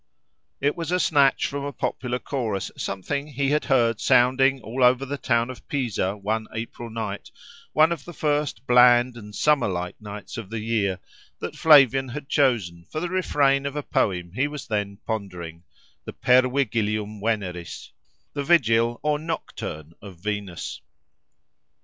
[0.59, 5.05] It was a snatch from a popular chorus, something he had heard sounding all over
[5.05, 7.29] the town of Pisa one April night,
[7.73, 10.97] one of the first bland and summer like nights of the year,
[11.37, 17.19] that Flavian had chosen for the refrain of a poem he was then pondering—the Pervigilium
[17.21, 20.81] Veneris—the vigil, or "nocturn," of Venus.